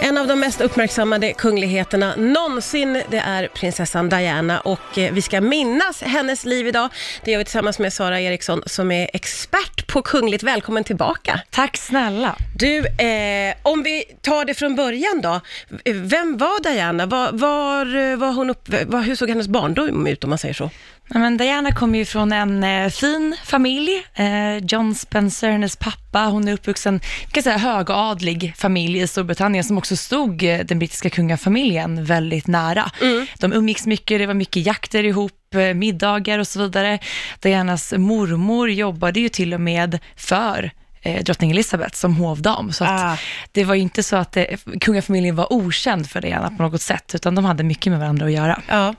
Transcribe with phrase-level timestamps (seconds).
[0.00, 5.40] En av de mest uppmärksammade kungligheterna någonsin, det är prinsessan Diana och eh, vi ska
[5.40, 6.88] minnas hennes liv idag.
[7.24, 10.42] Det gör vi tillsammans med Sara Eriksson som är expert på kungligt.
[10.42, 11.40] Välkommen tillbaka.
[11.50, 12.36] Tack snälla.
[12.56, 15.40] Du, eh, om vi tar det från början då.
[15.84, 17.06] Vem var Diana?
[17.06, 20.70] Var, var, var hon upp, var, hur såg hennes barndom ut om man säger så?
[21.08, 24.06] Men Diana kommer ju från en eh, fin familj.
[24.14, 27.00] Eh, John Spencer, hennes pappa, hon är uppvuxen
[27.32, 32.90] kan säga, högadlig familj i Storbritannien som också stod eh, den brittiska kungafamiljen väldigt nära.
[33.00, 33.26] Mm.
[33.38, 36.98] De umgicks mycket, det var mycket jakter ihop, eh, middagar och så vidare.
[37.40, 40.70] Dianas mormor jobbade ju till och med för
[41.02, 42.72] eh, drottning Elizabeth som hovdam.
[42.72, 43.16] Så Ah.
[43.52, 47.14] det var ju inte så att det, kungafamiljen var okänd för Diana på något sätt,
[47.14, 48.62] utan de hade mycket med varandra att göra.
[48.68, 48.94] Ja.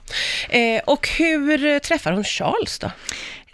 [0.48, 2.90] Eh, och hur träffar hon Charles då?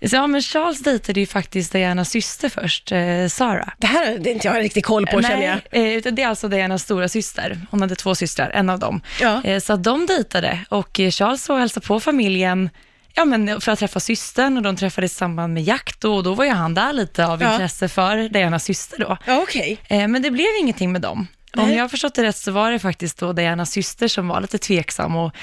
[0.00, 3.68] Ja, men Charles dejtade ju faktiskt Dianas syster först, eh, Sarah.
[3.78, 5.82] Det här har inte jag riktigt koll på känner jag.
[5.86, 7.60] eh, utan det är alltså Dianas stora syster.
[7.70, 9.00] Hon hade två systrar, en av dem.
[9.20, 9.42] Ja.
[9.44, 12.70] Eh, så att de dejtade och eh, Charles var och hälsade på familjen
[13.14, 16.34] Ja, men för att träffa systern och de träffades i samband med jakt och då
[16.34, 17.53] var ju han där lite av Ja.
[17.53, 19.16] intresse för Dianas syster då.
[19.27, 19.78] Ja, okej.
[19.88, 21.27] Eh, men det blev ingenting med dem.
[21.56, 21.77] Om Nej.
[21.77, 24.58] jag har förstått det rätt så var det faktiskt då Dianas syster som var lite
[24.58, 25.34] tveksam och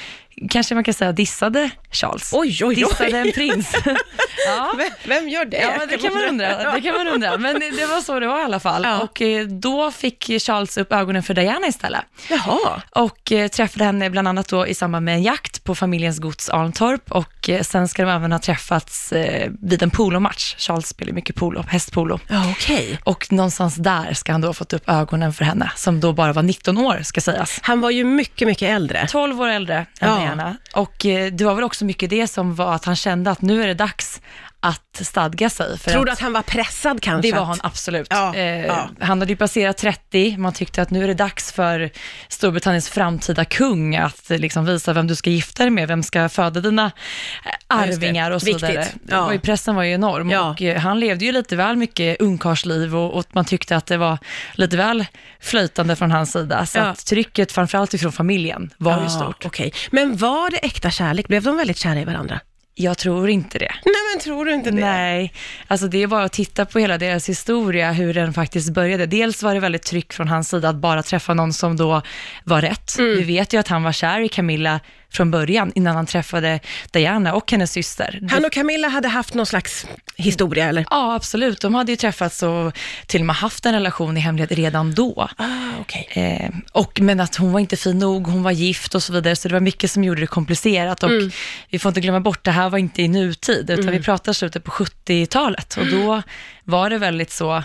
[0.50, 2.30] kanske man kan säga dissade Charles.
[2.34, 2.76] Oj, oj, oj.
[2.76, 3.76] Dissade en prins.
[4.48, 4.74] ja.
[4.78, 5.58] Vem, vem gör det?
[5.58, 6.72] Ja, men det kan man undra.
[6.74, 7.38] Det kan man undra.
[7.38, 8.84] Men det var så det var i alla fall.
[8.84, 9.00] Ja.
[9.02, 12.02] Och eh, då fick Charles upp ögonen för Diana istället.
[12.30, 12.82] Jaha.
[12.90, 16.50] Och eh, träffade henne bland annat då i samband med en jakt på familjens gods
[16.50, 17.12] Arntorp.
[17.12, 20.56] Och eh, sen ska de även ha träffats eh, vid en polomatch.
[20.58, 22.20] Charles spelar mycket polo, hästpolo.
[22.28, 23.00] Ja, okej.
[23.04, 26.34] Och någonstans där ska han då ha fått upp ögonen för henne, som då bara
[26.34, 27.60] var 19 år, ska sägas.
[27.62, 29.08] Han var ju mycket, mycket äldre.
[29.10, 30.27] 12 år äldre än Ja.
[30.36, 30.58] Diana.
[30.76, 33.64] Och eh, det var väl också mycket det som var att han kände att nu
[33.64, 34.22] är det dags
[34.60, 35.78] att stadga sig.
[35.80, 37.30] För Tror att du att han var pressad kanske?
[37.30, 38.08] det var att- han absolut.
[38.10, 38.90] Ja, eh, ja.
[39.00, 41.90] Han hade ju passerat 30, man tyckte att nu är det dags för
[42.30, 46.30] Storbritanniens framtida kung att eh, liksom visa vem du ska gifta dig med, vem ska
[46.30, 48.70] föda dina eh, arvingar och så Viktigt.
[48.70, 48.88] vidare.
[49.08, 49.34] Ja.
[49.34, 50.50] Och pressen var ju enorm Ja.
[50.50, 53.98] och eh, han levde ju lite väl mycket ungkarlsliv och, och man tyckte att det
[53.98, 54.18] var
[54.54, 55.06] lite väl
[55.40, 56.66] flöjtande från hans sida.
[56.66, 59.46] Så att trycket, framförallt ifrån familjen, var ju stort.
[59.46, 59.74] okej.
[59.92, 61.28] Men var det äkta kärlek?
[61.28, 62.40] Blev de väldigt kära i varandra?
[62.80, 63.74] Jag tror inte det.
[63.86, 64.82] Nej, men tror du inte det?
[64.82, 65.34] Nej,
[65.68, 69.06] alltså det är bara att titta på hela deras historia, hur den faktiskt började.
[69.06, 72.02] Dels var det väldigt tryck från hans sida att bara träffa någon som då
[72.44, 72.98] var rätt.
[73.00, 73.18] Mm.
[73.18, 74.80] Vi vet ju att han var kär i Camilla
[75.12, 76.60] från början, innan han träffade
[76.92, 78.20] Diana och hennes syster.
[78.32, 79.86] Han och Camilla hade haft någon slags
[80.16, 80.86] historia, eller?
[80.90, 81.62] Ja, absolut.
[81.62, 85.30] De hade ju träffats och till och med haft en relation i hemlighet redan då.
[85.38, 85.46] Ah,
[85.82, 86.08] okej.
[86.12, 89.36] Eh, och, men att hon var inte fin nog, hon var gift och så vidare,
[89.36, 91.04] så det var mycket som gjorde det komplicerat.
[91.04, 91.32] Och Mm.
[91.70, 94.64] vi får inte glömma bort, det här var inte i nutid, utan vi pratar slutet
[94.64, 95.78] på 70-talet.
[95.78, 96.22] Och då
[96.64, 97.64] var det väldigt så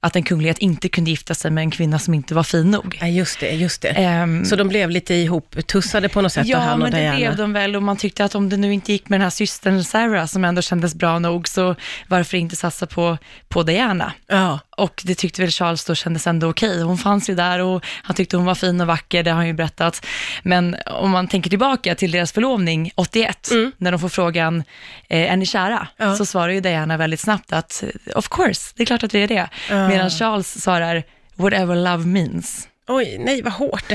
[0.00, 2.98] att en kunglighet inte kunde gifta sig med en kvinna som inte var fin nog.
[3.00, 3.88] Nej, just det, just det.
[3.88, 7.16] Ehm, Så de blev lite ihop-tussade på något sätt, Ja, han och men det Diana?
[7.16, 9.30] blev de väl och man tyckte att om det nu inte gick med den här
[9.30, 11.74] systern Sarah som ändå kändes bra nog, så
[12.08, 14.12] varför inte satsa på, på Diana?
[14.26, 14.58] Ja.
[14.78, 16.82] Och det tyckte väl Charles då kändes ändå okej.
[16.82, 19.46] Hon fanns ju där och han tyckte hon var fin och vacker, det har han
[19.46, 20.06] ju berättat.
[20.42, 24.64] Men om man tänker tillbaka till deras förlovning 81, när de får frågan,
[25.08, 25.88] eh, är ni kära?
[25.96, 26.16] Ja.
[26.16, 27.84] Så svarar ju Diana väldigt snabbt att,
[28.14, 29.48] of course, det är klart att vi är det.
[29.70, 29.88] Ja.
[29.88, 31.02] Medan Charles svarar,
[31.36, 32.67] whatever love means.
[32.88, 33.84] Oj, nej vad hårt.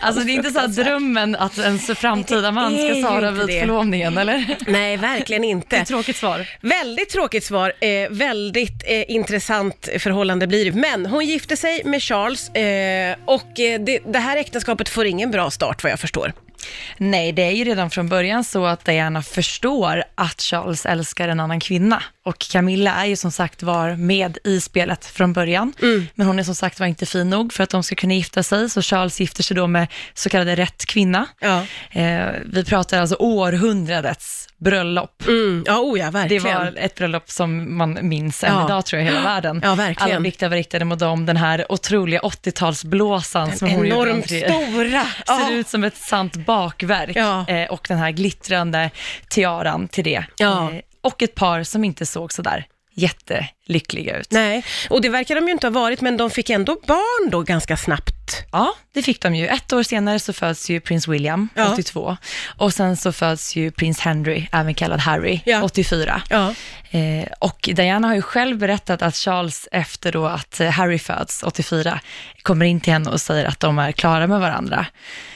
[0.00, 3.40] Alltså det är inte så att drömmen att ens framtida man Det ska svara inte
[3.46, 3.60] vid det.
[3.60, 4.56] förlovningen, eller?
[4.66, 5.76] nej, verkligen Det är inte.
[5.76, 6.46] ett tråkigt svar.
[6.60, 10.72] Väldigt tråkigt svar, eh, väldigt eh, intressant förhållande blir det.
[10.72, 15.30] Men hon gifte sig med Charles eh, och eh, det, det här äktenskapet får ingen
[15.30, 16.32] bra start vad jag förstår.
[16.98, 21.40] Nej, det är ju redan från början så att Diana förstår att Charles älskar en
[21.40, 22.02] annan kvinna.
[22.24, 25.72] Och Camilla är ju som sagt var med i spelet från början.
[26.14, 28.42] Men hon är som sagt var inte fin nog för att de ska kunna gifta
[28.42, 31.26] sig, så Charles gifter sig då med så kallade rätt kvinna.
[31.40, 35.22] Ja, Eh, vi pratar alltså århundradets bröllop.
[35.26, 35.64] mm.
[35.66, 36.56] ja, oh, ja Det verkligen.
[36.58, 38.64] var ett bröllop som man minns än Ja.
[38.64, 39.60] idag tror jag i hela världen.
[39.64, 40.10] Ja, verkligen.
[40.12, 45.04] Alla blickar var riktade mot dem, den här otroliga 80-talsblåsan som hon Enormt stora.
[45.26, 45.52] ser Ja.
[45.52, 47.16] ut som ett sant bakverk.
[47.16, 47.48] Ja.
[47.48, 48.90] Eh, och den här glittrande
[49.28, 50.24] tiaran till det.
[50.36, 50.70] Ja.
[50.72, 54.30] Eh, och ett par som inte såg sådär jättelyckliga ut.
[54.30, 57.42] Nej, och det verkar de ju inte ha varit, men de fick ändå barn då
[57.42, 58.14] ganska snabbt.
[58.52, 59.46] Ja, det fick de ju.
[59.46, 61.72] Ett år senare så föds ju prins William, Ja.
[61.72, 62.16] 82.
[62.56, 65.62] Och sen så föds ju prins Henry, även kallad Harry, Ja.
[65.62, 66.22] 84.
[66.30, 66.54] Ja.
[66.90, 72.00] Eh, och Diana har ju själv berättat att Charles efter då att Harry föds, 84,
[72.42, 74.86] kommer in till henne och säger att de är klara med varandra.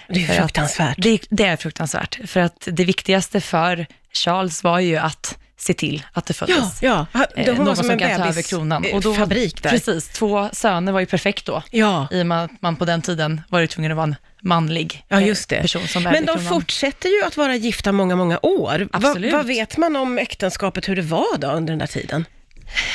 [0.08, 0.96] Det är För att- fruktansvärt.
[0.98, 6.02] Det, det är fruktansvärt, för att det viktigaste för Charles var ju att se till
[6.12, 6.82] att det föddes.
[6.82, 7.26] Ja, ja.
[7.36, 8.82] eh, Hon var någon som en kan ta över kronan.
[8.82, 9.70] bebisfabrik fabrik där.
[9.70, 11.62] Precis, två söner var ju perfekt då.
[11.70, 12.08] Ja.
[12.10, 15.20] I och med att man på den tiden var tvungen att vara en manlig Ja,
[15.20, 15.60] eh, just det.
[15.62, 16.44] person som Men de kronan.
[16.52, 18.78] fortsätter ju att vara gifta många, många år.
[18.78, 19.32] Va, Absolut.
[19.32, 22.24] vad vet man om äktenskapet, hur det var då under den där tiden?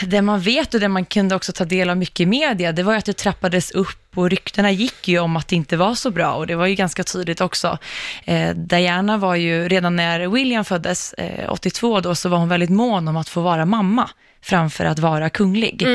[0.06, 2.84] Det man vet och det man kunde också ta del av mycket i media, det
[2.84, 5.96] var ju att det trappades upp och ryktena gick ju om att det inte var
[5.96, 7.78] så bra och det var ju ganska tydligt också.
[8.26, 12.70] Eh, Diana var ju, redan när William föddes, eh, 82 då, så var hon väldigt
[12.70, 14.10] mån om att få vara mamma
[14.42, 15.86] framför att vara kunglig.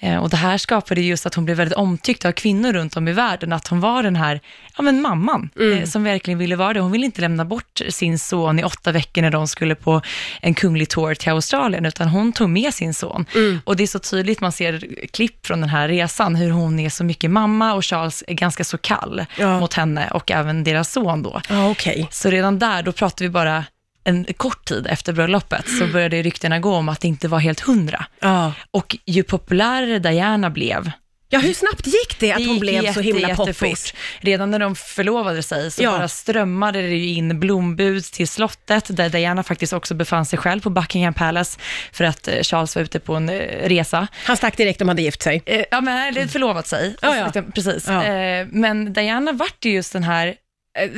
[0.00, 3.08] Eh, och det här skapade just att hon blev väldigt omtyckt av kvinnor runt om
[3.08, 4.40] i världen, att hon var den här,
[4.76, 5.50] ja men mamman,
[5.80, 6.80] eh, som verkligen ville vara det.
[6.80, 10.00] Hon ville inte lämna bort sin son i åtta veckor när de skulle på
[10.42, 13.24] en kunglig tour till Australien, utan hon tog med sin son.
[13.64, 16.90] Och det är så tydligt, man ser klipp från den här resan, hur hon är
[16.90, 19.60] så mycket mamma och Charles är ganska så kall Ja.
[19.60, 21.40] mot henne och även deras son då.
[21.48, 22.08] Ja, okej.
[22.10, 23.64] Så redan där, då pratar vi bara
[24.08, 27.60] en kort tid efter bröllopet, så började ryktena gå om att det inte var helt
[27.60, 28.06] hundra.
[28.20, 28.52] Ja.
[28.70, 30.90] Och ju populärare Diana blev,
[31.28, 33.58] ja, hur snabbt gick det att hon blev så jätte- himla jättefort.
[33.58, 33.94] poppis?
[34.20, 35.90] Redan när de förlovade sig så Ja.
[35.90, 40.60] bara strömmade det ju in blombud till slottet, där Diana faktiskt också befann sig själv
[40.60, 41.58] på Buckingham Palace,
[41.92, 44.06] för att eh, Charles var ute på en eh, resa.
[44.24, 45.42] Han stack direkt, de hade gift sig.
[45.46, 46.96] Eh, Ja, men eller förlovat sig.
[47.02, 47.24] Ja, ja.
[47.24, 47.84] Liksom, Precis.
[47.88, 48.02] Ja.
[48.50, 50.34] Men Diana vart ju just den här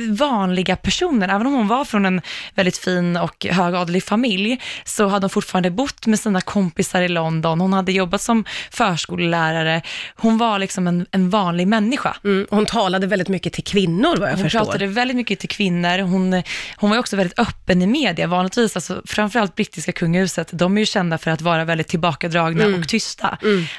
[0.09, 2.21] vanliga personen, även om hon var från en
[2.55, 7.61] väldigt fin och högadlig familj, så hade hon fortfarande bott med sina kompisar i London,
[7.61, 9.81] hon hade jobbat som förskollärare,
[10.15, 12.15] hon var liksom en, en vanlig människa.
[12.23, 12.47] Mm.
[12.49, 14.59] Hon talade väldigt mycket till kvinnor, vad jag Hon förstår.
[14.59, 15.99] pratade väldigt mycket till kvinnor.
[15.99, 16.43] Hon,
[16.75, 18.27] hon var också väldigt öppen i media.
[18.27, 22.79] Vanligtvis, alltså, framförallt brittiska kungahuset, de är ju kända för att vara väldigt tillbakadragna Mm.
[22.81, 23.37] och tysta.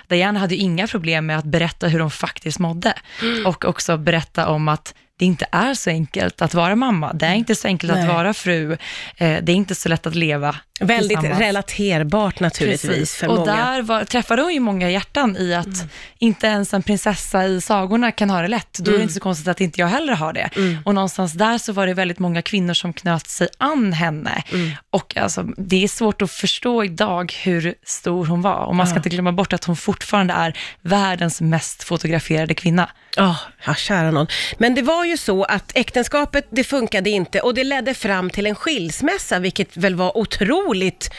[0.08, 2.94] Diana hade ju inga problem med att berätta hur de faktiskt mådde.
[3.22, 3.46] Mm.
[3.46, 7.12] Och också berätta om att det inte är så enkelt att vara mamma.
[7.12, 8.02] Det är inte så enkelt Nej.
[8.02, 8.72] att vara fru.
[8.72, 10.56] Eh, det är inte så lätt att leva
[10.86, 13.14] Väldigt relaterbart naturligtvis Precis.
[13.16, 13.56] för och många.
[13.56, 15.84] där var, träffade hon ju många hjärtan i att
[16.18, 18.78] inte ens en prinsessa i sagorna kan ha det lätt.
[18.78, 20.50] Då är det inte så konstigt att inte jag heller har det.
[20.84, 24.42] Och någonstans där så var det väldigt många kvinnor som knöt sig an henne.
[24.90, 28.64] Och alltså, det är svårt att förstå idag hur stor hon var.
[28.64, 28.98] Och man ska Ja.
[28.98, 32.90] inte glömma bort att hon fortfarande är världens mest fotograferade kvinna.
[33.16, 33.36] Ja,
[33.66, 34.26] ja, kära någon.
[34.58, 38.46] Men det var ju så att äktenskapet, det funkade inte och det ledde fram till
[38.46, 41.10] en skilsmässa, vilket väl var otroligt otroligt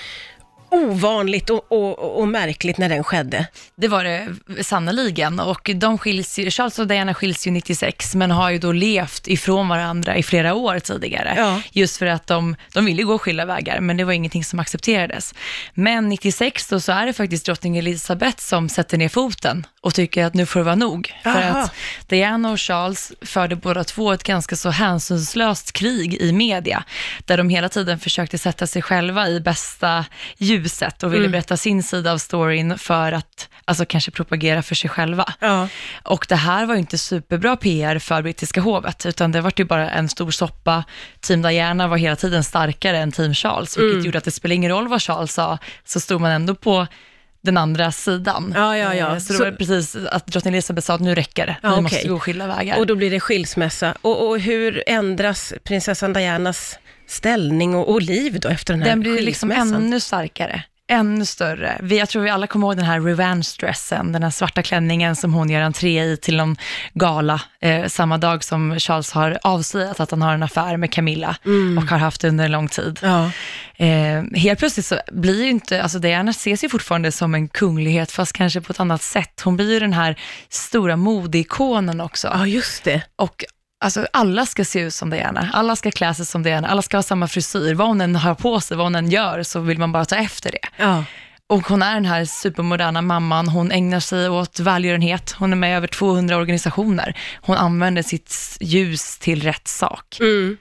[0.73, 3.47] ovanligt och, och, och märkligt när den skedde.
[3.75, 8.31] Det var det sannoliken och de skiljs ju, Charles och Diana skiljs ju 96 men
[8.31, 11.33] har ju då levt ifrån varandra i flera år tidigare.
[11.37, 11.61] Ja.
[11.71, 15.33] Just för att de, de ville gå skilda vägar men det var ingenting som accepterades.
[15.73, 20.25] Men 96 då så är det faktiskt drottning Elizabeth som sätter ner foten och tycker
[20.25, 21.13] att nu får det vara nog.
[21.23, 21.59] För Aha.
[21.59, 21.73] att
[22.07, 26.83] Diana och Charles förde båda två ett ganska så hänsynslöst krig i media,
[27.25, 30.05] där de hela tiden försökte sätta sig själva i bästa
[30.63, 31.19] ljuset och Mm.
[31.21, 35.33] ville berätta sin sida av storyn för att alltså, kanske propagera för sig själva.
[35.39, 35.67] Ja.
[36.03, 39.65] Och det här var ju inte superbra PR för brittiska hovet, utan det var ju
[39.65, 40.83] bara en stor soppa.
[41.21, 44.05] Team Diana var hela tiden starkare än Team Charles, vilket Mm.
[44.05, 46.87] gjorde att det spelade ingen roll vad Charles sa, så stod man ändå på
[47.41, 48.53] den andra sidan.
[48.55, 49.11] Ja, ja, ja.
[49.13, 51.69] Eh, Så, Så- det var precis att drottning Elizabeth sa att nu räcker det, vi
[51.69, 51.81] okej.
[51.81, 52.77] måste gå skilda vägar.
[52.79, 53.93] Och då blir det skilsmässa.
[54.01, 56.77] Och, och hur ändras prinsessan Dianas
[57.13, 61.77] ställning och, och liv då efter den här Den blir liksom ännu starkare, ännu större.
[61.81, 65.33] Vi, jag tror vi alla kommer ihåg den här revenge-dressen, den här svarta klänningen som
[65.33, 66.57] hon gör entré i till någon
[66.93, 71.35] gala, eh, samma dag som Charles har avslöjat att han har en affär med Camilla
[71.77, 72.99] och har haft under en lång tid.
[73.01, 73.31] Ja.
[73.77, 78.11] Eh, helt plötsligt så blir ju inte, alltså Diana ses ju fortfarande som en kunglighet,
[78.11, 79.41] fast kanske på ett annat sätt.
[79.43, 82.27] Hon blir ju den här stora modeikonen också.
[82.33, 83.01] ja, just det.
[83.15, 83.43] Och
[83.83, 86.97] alltså, alla ska se ut som Diana, alla ska klä sig som Diana, alla ska
[86.97, 87.73] ha samma frisyr.
[87.73, 90.15] Vad hon än har på sig, vad hon än gör, så vill man bara ta
[90.15, 90.67] efter det.
[90.77, 91.03] Ja.
[91.47, 95.71] Och hon är den här supermoderna mamman, hon ägnar sig åt välgörenhet, hon är med
[95.71, 97.17] i över 200 organisationer.
[97.41, 100.57] Hon använder sitt ljus till rätt sak Mm.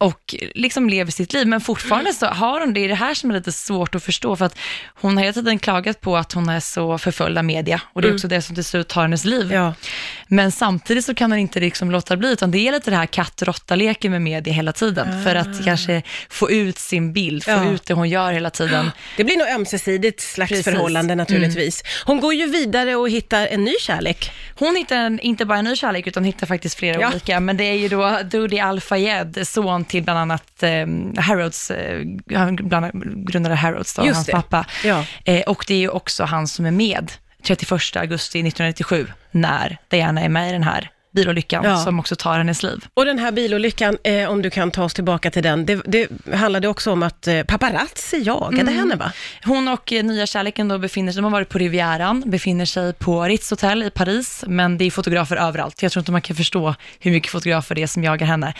[0.00, 1.46] Och liksom lever sitt liv.
[1.46, 4.36] Men fortfarande så har hon det, är det här som är lite svårt att förstå,
[4.36, 4.58] för att
[4.94, 8.08] hon har hela tiden klagat på att hon är så förföljd av media och det
[8.08, 9.52] är också det som till slut tar hennes liv.
[9.52, 9.74] Ja.
[10.28, 13.06] Men samtidigt så kan hon inte liksom låta bli, utan det är lite det här
[13.06, 17.70] katt-råtta-leken med media hela tiden, för att kanske få ut sin bild, få Ja.
[17.70, 18.90] ut det hon gör hela tiden.
[19.16, 20.64] Det blir nog ömsesidigt slags Precis.
[20.64, 21.82] förhållande naturligtvis.
[22.04, 24.30] Hon går ju vidare och hittar en ny kärlek.
[24.54, 27.08] Hon hittar en, inte bara en ny kärlek, utan hittar faktiskt flera Ja.
[27.10, 32.04] olika, men det är ju då Dodi Al-Fayed, son till bland annat eh, Harrods, eh,
[32.34, 34.32] han bland annat grundade Harrods, då, Just hans det.
[34.32, 34.66] pappa.
[34.84, 35.04] Ja.
[35.24, 40.20] Eh, och det är ju också han som är med 31 augusti 1997, när Diana
[40.20, 41.76] är med i den här bilolyckan Ja.
[41.78, 42.84] som också tar hennes liv.
[42.94, 46.08] Och den här bilolyckan, eh, om du kan ta oss tillbaka till den, det, det
[46.34, 48.74] handlade också om att eh, paparazzi jagade Mm.
[48.78, 49.12] henne va?
[49.44, 52.92] Hon och eh, nya kärleken då befinner sig, de har varit på Rivieran, befinner sig
[52.92, 55.82] på Ritz Hotel i Paris, men det är fotografer överallt.
[55.82, 58.54] Jag tror inte man kan förstå hur mycket fotografer det är som jagar henne.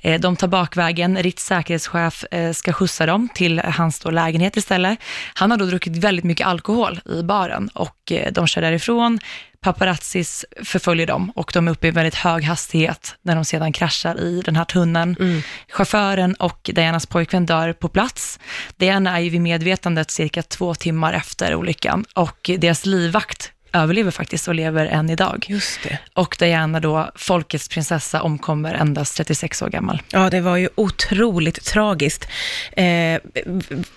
[0.00, 4.98] Eh, De tar bakvägen, Ritz säkerhetschef eh, ska skjutsa dem till hans då lägenhet istället.
[5.34, 9.18] Han har då druckit väldigt mycket alkohol i baren och eh, de kör därifrån.
[9.62, 14.20] Paparazzis förföljer dem och de är uppe i väldigt hög hastighet när de sedan kraschar
[14.20, 15.42] i den här tunneln.
[15.68, 18.40] Chauffören och Dianas pojkvän dör på plats.
[18.76, 24.48] Diana är ju vid medvetandet cirka två timmar efter olyckan och deras livvakt överlever faktiskt
[24.48, 25.46] och lever än idag.
[25.48, 25.98] Just det.
[26.14, 30.02] Och Diana då, folkets prinsessa, omkommer endast 36 år gammal.
[30.10, 32.28] Ja, det var ju otroligt tragiskt.
[32.72, 33.20] Eh,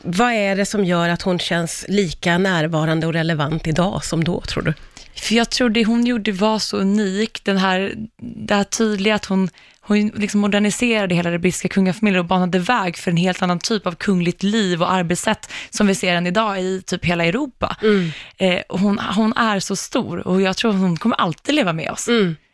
[0.02, 4.42] vad är det som gör att hon känns lika närvarande och relevant idag som då,
[4.42, 4.74] tror du?
[5.16, 9.26] För jag tror det hon gjorde var så unik, den här, det här tydliga att
[9.26, 9.50] hon,
[9.82, 13.88] hon liksom moderniserade hela den brittiska kungafamiljen och banade väg för en helt annan typ
[13.88, 17.78] av kungligt liv och arbetssätt som vi ser än idag i typ hela Europa.
[18.38, 21.92] Eh, och hon, hon är så stor och jag tror hon kommer alltid leva med
[21.92, 22.08] oss.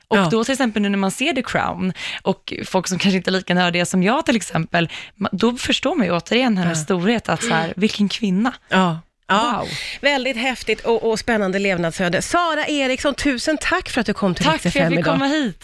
[0.08, 0.28] Och Ja.
[0.32, 3.32] då till exempel nu när man ser The Crown och folk som kanske inte är
[3.32, 4.90] lika nördiga som jag till exempel,
[5.32, 8.54] då förstår man ju återigen hennes storhet, att så här, vilken kvinna.
[8.70, 9.00] Ja.
[9.32, 9.68] Ja, Wow.
[10.02, 12.22] väldigt häftigt och, och spännande levnadsöde.
[12.22, 15.14] Sara Eriksson, tusen tack för att du kom till Tack för att jag fick idag.
[15.14, 15.58] komma hit.